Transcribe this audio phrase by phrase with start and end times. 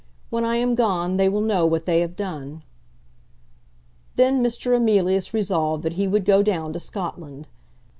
[0.31, 2.63] When I am gone, they will know what they have done."
[4.15, 4.75] Then Mr.
[4.75, 7.47] Emilius resolved that he would go down to Scotland.